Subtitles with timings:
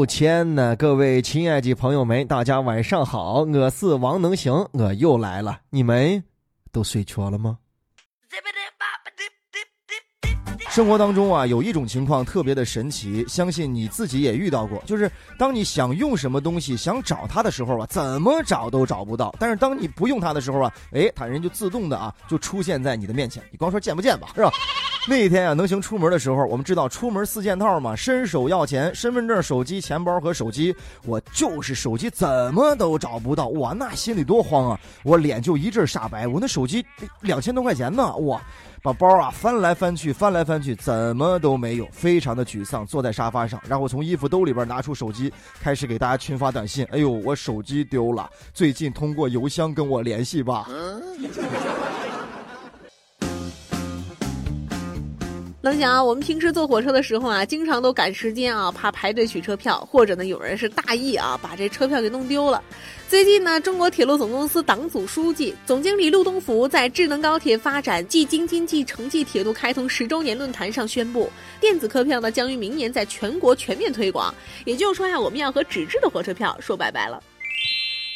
[0.00, 6.24] 哦天呐，各位亲爱的朋友们，大家晚上好，我是王能行，我又来了，你们
[6.72, 7.58] 都睡着了吗？
[10.70, 23.42] 生活当中啊，有一种情况特别的神奇，相信你自己也遇到过，就是当你想用什么东西，想找它的时候啊，怎么找都找不到；但是当你不用它的时候啊，哎，它人就自动的啊，就出现在你的面前。
[23.50, 24.50] 你光说见不见吧，是吧？
[25.08, 30.74] 那一天啊，能行出门的时候，我们知道出门四件套嘛，伸手要钱，身份证、手机、钱包和手机。
[31.04, 34.80] 我就是手机怎么都找不到，哇，那心里多慌啊！
[35.02, 36.84] 我脸就一阵煞白，我那手机
[37.22, 38.40] 两千多块钱呢，哇！
[38.82, 46.86] 把包啊翻来翻去，翻来翻去，怎么都没有，非常的沮丧，坐在沙发上，然后从衣服兜里边拿出手机，开始给大家群发短信。
[46.90, 50.66] 哎呦，我手机丢了，最近通过邮箱跟我联系吧。
[55.62, 62.62] 能想啊，我们平时坐火车的时候啊，经常都赶时间啊，怕排队取车票，或者呢，有人是大意啊，把这车票给弄丢了。
[63.10, 71.30] 最近呢，中国铁路总公司党组书记、总经理陆东福在智能高铁发展暨京津冀城际铁路开通十周年论坛上宣布，
[71.60, 74.34] 电子客票呢将于明年在全国全面推广。
[74.64, 77.22] 也就是说呀，我们要和纸质的火车票说拜拜了。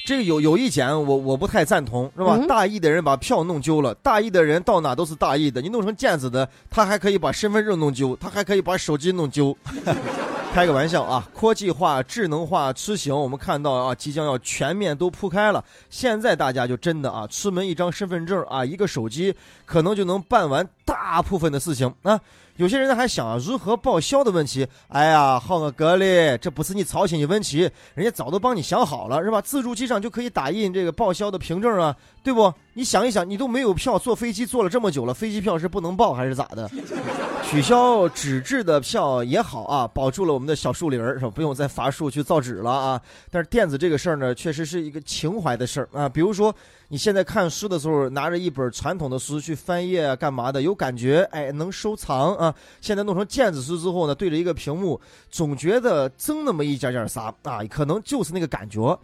[0.04, 2.36] 这个有有一点我我不太赞同，是吧？
[2.46, 5.62] 大意的人把票弄丢了，大意的人到哪都是大意的。
[5.62, 9.56] 你弄成毽子的，他还可以把身份证弄丢，他还可以把手机弄丢。
[10.52, 11.26] 开个玩笑啊！
[11.34, 15.64] 科技化、智能化出行，我们看到啊，即将要全面都铺开了。
[15.88, 22.20] 现在大家就真的啊，出门一张身份证啊，一个手机，可能就能办完大部分的事情啊。
[22.56, 24.66] 有些人呢还想啊，如何报销的问题。
[24.88, 29.40] 哎呀，好个哥嘞，这不是你操心的问题，人家早都帮你想好了，是吧？
[29.40, 32.52] 自助机上就可以打印这个报销的凭证啊，对不？
[32.74, 36.68] 你想一想，你都没有票，坐飞机坐了这么久了，飞机票是不能报还是咋的？
[37.48, 41.30] 取消纸质的票也好啊，保住了我们的小树林，是吧？
[41.30, 43.00] 不用再伐树去造纸了啊。
[43.30, 46.08] 但是电子这个事儿呢，确实是一个情怀的事儿啊。
[46.08, 46.54] 比如说。
[46.88, 50.62] 你现在看书的时候，拿着一本传统的书去翻页啊，干嘛的？
[50.62, 52.54] 有感觉，哎，能收藏啊。
[52.82, 57.64] 现在弄成电子书之后呢，对着一个屏幕，总觉得增那么一点点啥啊？
[57.68, 58.96] 可能就是那个感觉。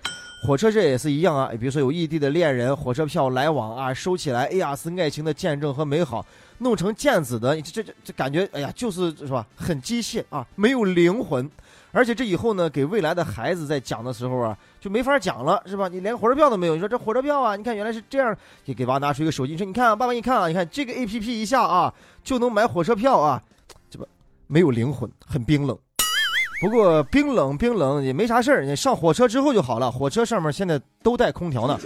[0.42, 6.24] 火车这也是一样啊，比如说有异地的恋人，火车票来往啊，收起来，哎呀，是爱情的见证和美好。
[6.58, 9.46] 弄成电子的，这这这感觉，哎呀，就是是吧？
[9.54, 11.48] 很机械啊，没有灵魂。
[11.92, 15.88] 而且这以后呢，给未来的孩子在讲的时候啊，就没法讲了，是吧？
[15.88, 23.42] 你连火车票都没有，你说这火车票啊，你看原来是这样，给给娃拿出一个手机，你说你看，爸爸你看啊，你看这个 A P P 一下啊，就能买火车票啊，
[23.88, 24.06] 这不
[24.46, 25.76] 没有灵魂，很冰冷。
[26.60, 31.80] 不过冰冷冰冷也没啥事儿，你上火车之后就好了，火车上面现在都带空调呢。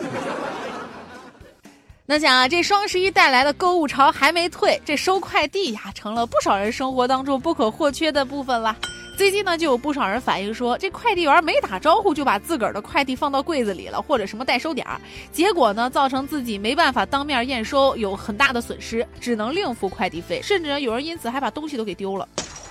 [2.07, 8.77] 那想啊，这双十一带来的购物潮还没退，这收快递呀，成了不少人生活当中不可或缺的部分了。
[9.17, 15.01] 最近呢，就有不少人反映说，这快递员没打招呼就把自个儿的快递放到柜子里了，或者什么代收点儿，
[15.33, 22.29] 结果呢，造成自己没办法当面验收，有很大的损失，只能另付快递费，甚至有人因此还把东西都给丢了。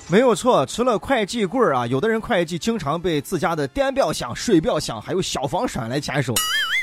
[0.10, 6.34] 没有错，除了快递柜儿啊，有的人快递经常被自家的电表响、水表响还有消防栓来签收。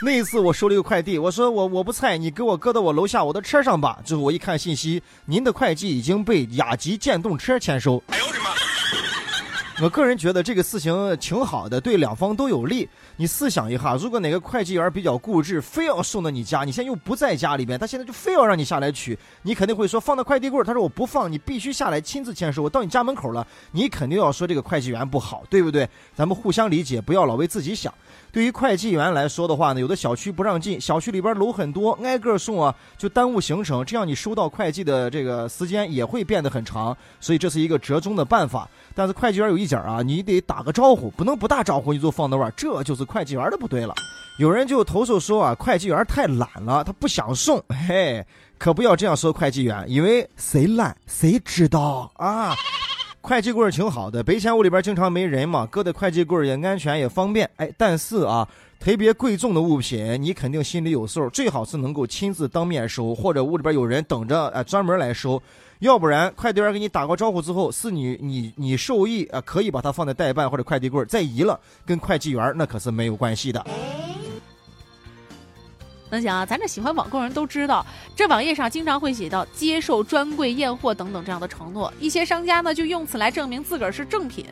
[0.03, 3.99] 那一次我收了一个快递，我说我我不菜，你给我搁到我楼下我的车上吧。
[4.05, 8.03] 之后我一看信息，您的快递已经被雅迪电动车签收。
[9.83, 9.89] 我！
[9.89, 12.89] 个人觉得这个事情挺好的，对两方都有利。
[13.17, 22.63] 你试想一下，如果哪个会计员比较固执，非要送到你家，你现在又不在家里边，他现在就非要让你下来取，你肯定会说放到快递柜他说我不放，你必须下来亲自签收。
[22.63, 25.89] 我到你家门口了，你肯定要说这个会计员不好，对不对？
[26.15, 27.93] 咱们互相理解，不要老为自己想。
[28.33, 38.69] 对于会计员来说的话呢，有的小区不让进，小区里边楼很多，挨个送啊，就耽误行程，这样你收到会计的这个时间也会变得很长，所以这是一个折中的办法。
[38.95, 43.95] 但是会计员有一点啊，你得打个招呼，不能不打招呼你就放那儿，这就是会计员的不对了。
[44.39, 47.63] 有人就投诉说啊，会计员太懒了，他不想送。
[47.89, 48.25] 嘿，
[48.59, 52.55] 可不要这样说会计员，因为谁懒谁知道啊。
[53.23, 57.49] 会计柜挺好的，备钱屋里边经常没人嘛，搁在会计柜也安全也方便。
[57.57, 58.49] 哎，但是啊，
[58.79, 65.41] 特别贵重的物品，你肯定心里有数，最好是能够亲自当面收，或者屋里边有人等着，哎，专门来收。
[65.81, 73.65] 要不然，快递员给你打过招呼之后，是你你你受益啊，可以把它放在代办或者快递柜再移了，跟快递员那可是没有关系的。
[76.11, 77.87] 能想啊，咱这喜欢网购人都知道，
[78.17, 84.45] 这网页上经常会写到接受专柜验货等等这样的承诺，一些商家呢就用此来证明自个儿是正品。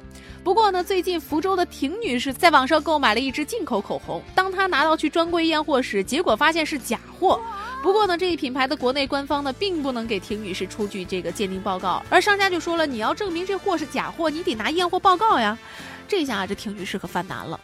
[0.44, 7.40] 不过呢，最近福州的婷女士在网上购买了一支进口口红，当她拿到去专柜验货时，结果发现是假货。
[7.82, 15.58] 不过呢，这一品牌的国内官方呢，并不能给婷女士出具这个鉴定报告，而商家就说了，你要证明这货是假货，你得拿验货报告呀。
[16.06, 17.60] 这下这婷女士可犯难了。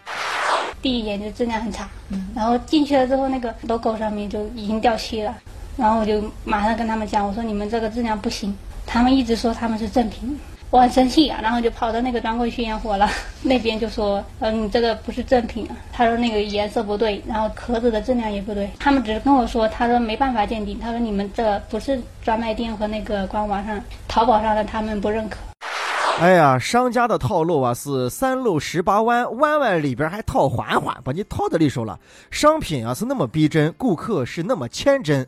[0.85, 1.89] 第一眼就质量很差，
[2.37, 5.35] 然后进去了之后，那个 logo 上面就已经掉漆了，
[5.79, 8.55] 然后我就马上跟他们讲，我说你们这个质量不行，
[8.85, 10.39] 他们一直说他们是正品，
[10.69, 13.09] 我很生气啊，然后就跑到那个专柜去验货了，
[13.45, 25.39] 那边就说，嗯，你这个不是正品，他说那个颜色不对，然后壳子的质量也不对，他们只是跟我说，他说没办法鉴定，他说你们这不是专卖店和那个官网上、淘宝上的，他们不认可。
[26.21, 31.99] 哎呀，商家的套路啊是三路十八弯，弯弯里边还套环环，把你套在里手了。
[32.31, 35.27] 商品啊是那么逼真，顾客是那么天真。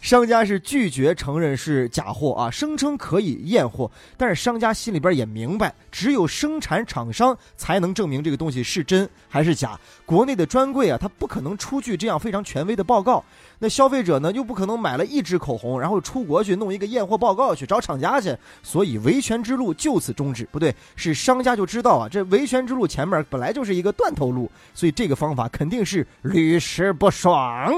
[0.00, 9.78] 商家是拒绝承认是假货啊，声称可以验货，但是商家心里边也明白，只有生产厂商才能证明这个东西是真还是假。
[10.06, 13.22] 国内的专柜啊，它不可能出具这样非常权威的报告。
[13.58, 20.48] 那消费者呢，又不可能买了一支口红，然后出国去弄一个验货报告去找厂家去，所以维权之路就此终止。
[20.52, 27.74] 不对，是商家就知道啊，这维权之路前面本来就是一个断头路，所以这个方法肯定是屡试不爽。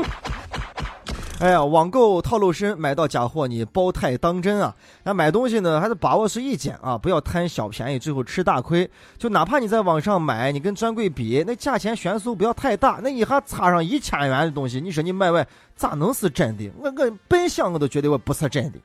[1.40, 4.76] 哎呀，网购套路深，买到假货你包太当真啊！
[5.04, 8.88] 那买东西呢，还是把握是一捡啊，不要贪小便宜，最后吃大亏。
[9.16, 16.70] 就哪怕你在网上买，你跟专柜比，那价钱悬殊不要太大，那一下差上一千元的东西，你说你买完咋能是真的？
[16.78, 18.78] 我我本想我都觉得我不是真的。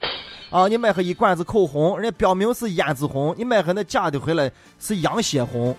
[0.50, 4.50] 啊，你买盒一罐子口红，人家标明是胭脂红，你买盒那假的回来
[4.80, 5.75] 是羊血红。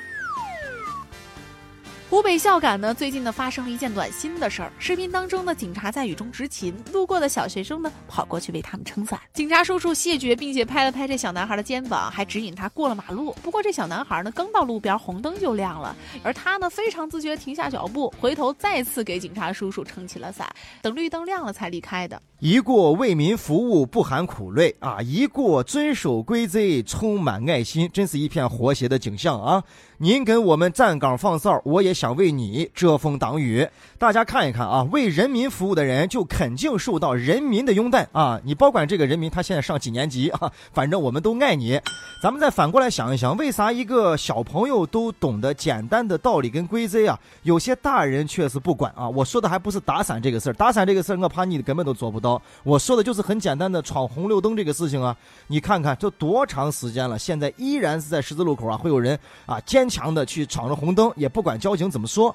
[2.09, 4.73] 湖北孝感呢，最近呢发生了一件暖心的事儿。
[4.79, 9.21] 视频当中呢，警察在雨中执勤，路过的小学生呢跑过去为他们撑伞。
[9.33, 13.33] 警察叔叔谢绝，并且拍了拍这小男孩的肩膀，还指引他过了马路。
[13.43, 20.49] 不过这小男孩呢，刚到路边，红灯就亮了，而他呢非常自觉停下脚步，回头再次给警察叔叔撑起了伞，
[20.81, 22.23] 等绿灯亮了才离开的。
[22.39, 29.65] 一过为民服务不含苦累啊，一过遵守规则充满爱心，真是一片和谐的景象啊！
[29.97, 33.67] 您跟我们站岗放哨，我也想为你遮风挡雨。
[33.97, 38.39] 大家看一看啊，为人民服务的人就肯定受到人民的拥戴啊！
[38.45, 40.53] 你保管这个人民他现在上几年级啊？
[40.75, 41.81] 反正我们都爱你。
[42.23, 47.19] 咱们再反过来想一想，为啥一个小朋友都懂得简单的道理跟规则啊？
[47.45, 49.09] 有些大人却是不管啊！
[49.09, 52.26] 我说的还不是打伞这个事儿，打伞这个事儿我怕你根本都做不到。
[52.63, 55.17] 我说的就是很简单的闯红绿灯这个事情啊！
[55.47, 62.35] 你看看这多长时间了，现在依然是在十字路口啊，会有人啊坚强的去闯着红灯，也不管交警怎么说。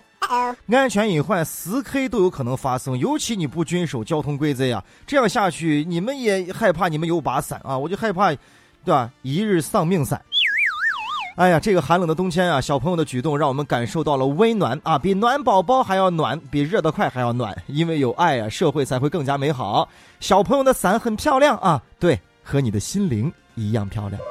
[0.67, 8.29] 安全隐患十 K 都有可能发生，尤其你不遵守交通规则呀，这样下去你们也害怕，你们有把伞啊，我就害怕，
[8.85, 9.11] 对吧？
[9.23, 10.21] 一日丧命伞。
[11.35, 17.55] 哎呀，这个寒冷的冬天啊，小朋友的举动让我们感受到了温暖啊，比暖宝宝还要暖，比热得快还要暖。
[17.67, 19.87] 因为有爱啊，社会才会更加美好。
[20.19, 24.21] 小朋友的伞很漂亮啊，对，和你的心灵一样漂亮。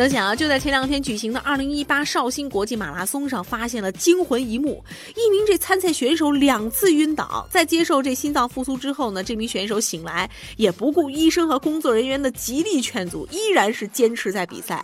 [0.00, 4.82] 能想啊，就在前两天举行的二零一八绍兴国际马拉松上，发现了惊魂一幕：
[5.14, 14.82] 一名这参赛选手两次晕倒，在接受这心脏复苏之后呢，这名选手醒来，也不顾医生和工作人员的极力劝阻，依然是坚持在比赛。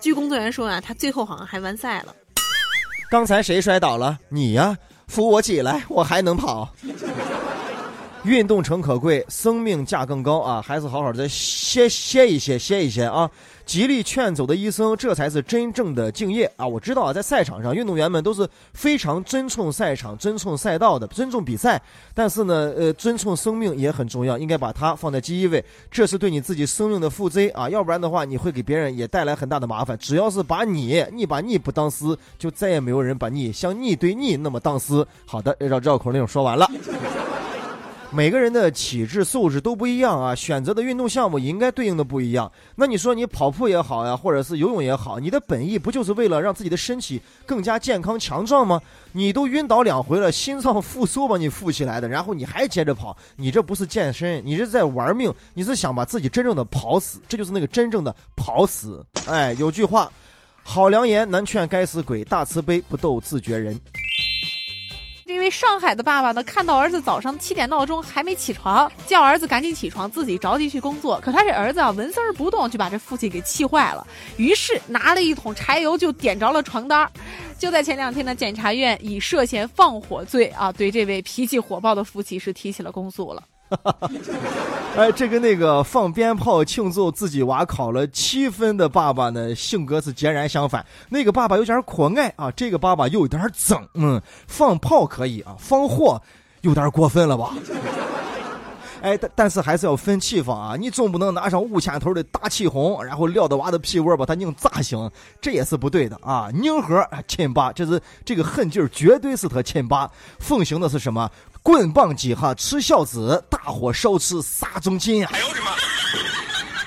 [0.00, 2.16] 据工作人员说啊，他最后好像还完赛了。
[3.10, 4.18] 刚才谁摔倒了？
[4.30, 4.74] 你呀，
[5.08, 6.74] 扶我起来，我还能跑。
[8.24, 10.62] 运动诚可贵，生命价更高啊！
[10.62, 13.30] 还是好好的歇歇一歇，歇一歇啊！
[13.66, 16.66] 极力劝走的医生，这才是真正的敬业啊！
[16.66, 21.80] 我知道啊，在赛场上，运动员们都是非常尊重赛场、尊重赛道的，尊重比赛。
[22.14, 25.62] 但是呢，呃，尊重生命也很重要，应该把它放在第一位。
[25.90, 27.68] 这是对你自己生命的负责啊！
[27.68, 29.98] 要不然的话，你会给别人也带来很大的麻烦。
[29.98, 35.06] 只要是把你，你把你不当事，就再也没有人把你像你对你那么当事。
[35.26, 36.66] 好的，绕绕口令说完了。
[38.14, 42.50] 每个人的体质素质都不一样啊，选择的运动项目应该对应的不一样。
[42.76, 48.80] 那你说你跑步也好呀，或者是游泳也好，你的本意不就是为了让自己的身体更加健康强壮吗？
[49.10, 59.04] 你都晕倒两回了，心脏复苏把你扶起来的，然后你还接着跑，你这不是健身，你是在玩命，你是想把自己真正的跑死，这就是那个真正的跑死。
[59.26, 60.08] 哎，有句话，
[60.62, 63.76] 好良言难劝该死鬼，大慈悲不斗自绝人。
[65.54, 71.20] 上海的爸爸呢，看到儿子早上七点闹钟还没起床，叫儿子赶紧起床，自己着急去工作。
[71.22, 74.04] 可他这儿子啊，纹丝儿不动，就把这父亲给气坏了。
[74.36, 77.08] 于是拿了一桶柴油就点着了床单。
[77.56, 83.40] 就在前两天呢，检察院以涉嫌放火罪啊，对这位脾气火爆的父亲是提起了公诉了。
[84.96, 90.84] 哎，这跟那个放鞭炮庆祝自己娃考了七分的爸爸呢，性格是截然相反。
[91.08, 93.84] 那个爸爸有点可爱啊，这个爸爸又有点整。
[93.94, 96.20] 嗯，放炮可以啊，放火
[96.60, 97.52] 有点过分了吧？
[99.02, 100.76] 哎，但但是还是要分地方啊！
[100.78, 105.10] 你总不能拿上五千头的大气红，然后撂到娃的屁窝把他拧炸醒，
[105.42, 106.48] 这也是不对的啊！
[106.54, 110.10] 拧合亲爸，这是这个狠劲儿，绝对是他亲爸。
[110.38, 111.28] 奉行的是什么？
[111.64, 115.30] 棍棒几下吃孝子，大火烧吃杀忠亲啊！
[115.32, 115.70] 哎呦我的妈！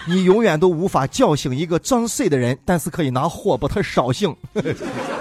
[0.05, 4.33] 你永远都无法叫醒一个装睡的人，但是可以拿火把他烧醒。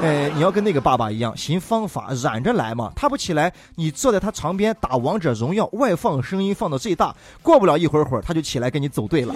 [0.03, 2.93] 哎，你要跟那个爸爸一样，寻方法染着来嘛。
[2.95, 9.35] 他不起来，你坐在他床边打王者荣耀，外放声音放到最大，过不了一会儿会儿，他就起来跟你走对了。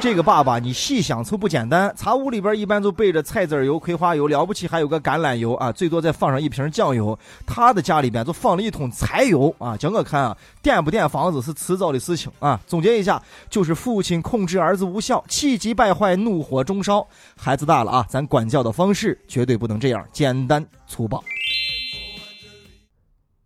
[0.00, 1.92] 这个爸爸，你细想就不简单。
[1.96, 7.18] 茶屋里边一般都备着菜籽油、葵花油，了不起还有个橄榄油啊，最多再放上一瓶酱油。
[7.44, 12.60] 他的家里边就放了一桶柴油啊，整个看啊，垫不垫房子是迟早的事情啊。
[12.64, 17.04] 总结一下，就是父亲控制儿子无效，气急败坏，怒火中烧。
[17.36, 21.22] 孩子大了啊，咱管教的方式绝对不能这样简单粗暴。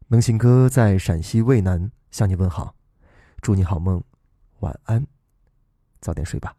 [0.09, 2.75] 能行哥在陕西渭南向你问好，
[3.41, 4.03] 祝你好梦，
[4.61, 5.12] 晚安。
[6.03, 6.55] 早点睡吧。